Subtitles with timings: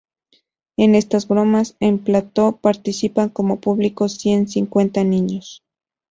[0.77, 5.63] En estas bromas en plató, participan como público ciento cincuenta niños.